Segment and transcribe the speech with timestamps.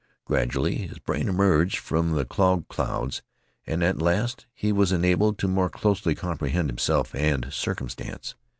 [0.25, 3.21] Gradually his brain emerged from the clogged clouds,
[3.67, 8.33] and at last he was enabled to more closely comprehend himself and circumstance.